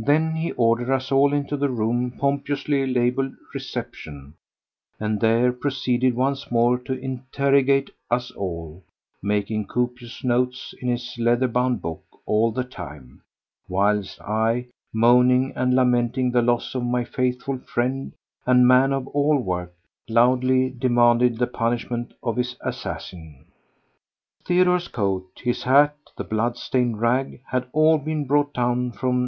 Then 0.00 0.34
he 0.36 0.52
ordered 0.52 0.88
us 0.90 1.12
all 1.12 1.34
into 1.34 1.54
the 1.54 1.68
room 1.68 2.10
pompously 2.18 2.86
labelled 2.86 3.34
"Réception," 3.54 4.32
and 4.98 5.20
there 5.20 5.52
proceeded 5.52 6.14
once 6.14 6.50
more 6.50 6.78
to 6.78 6.94
interrogate 6.98 7.90
us 8.10 8.30
all, 8.30 8.82
making 9.22 9.66
copious 9.66 10.24
notes 10.24 10.74
in 10.80 10.88
his 10.88 11.18
leather 11.18 11.48
bound 11.48 11.82
book 11.82 12.02
all 12.24 12.50
the 12.50 12.64
time, 12.64 13.20
whilst 13.68 14.18
I, 14.22 14.68
moaning 14.94 15.52
and 15.54 15.74
lamenting 15.76 16.30
the 16.30 16.40
loss 16.40 16.74
of 16.74 16.82
my 16.82 17.04
faithful 17.04 17.58
friend 17.58 18.12
and 18.46 18.66
man 18.66 18.90
of 18.94 19.06
all 19.08 19.36
work, 19.38 19.74
loudly 20.08 20.70
demanded 20.70 21.36
the 21.36 21.46
punishment 21.46 22.14
of 22.22 22.36
his 22.38 22.56
assassin. 22.62 23.44
Theodore's 24.46 24.88
coat, 24.88 25.42
his 25.44 25.64
hat, 25.64 25.94
the 26.16 26.24
blood 26.24 26.56
stained 26.56 27.02
rag, 27.02 27.42
had 27.44 27.66
all 27.72 27.98
been 27.98 28.24
brought 28.26 28.54
down 28.54 28.92
from 28.92 29.16
No. 29.16 29.16